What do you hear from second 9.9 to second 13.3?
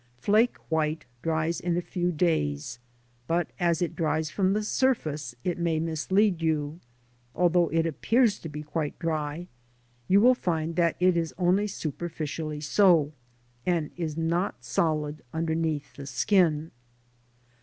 you will find that it is only superficially so,